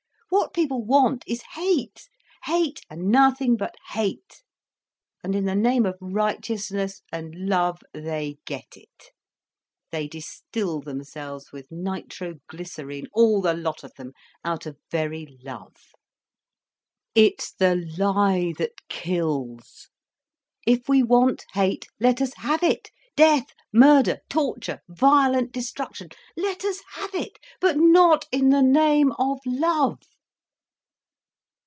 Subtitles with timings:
[0.31, 4.43] What people want is hate—hate and nothing but hate.
[5.25, 9.11] And in the name of righteousness and love, they get it.
[9.91, 14.13] They distil themselves with nitroglycerine, all the lot of them,
[14.45, 15.75] out of very love.
[17.13, 19.89] It's the lie that kills.
[20.65, 27.37] If we want hate, let us have it—death, murder, torture, violent destruction—let us have it:
[27.59, 29.97] but not in the name of love.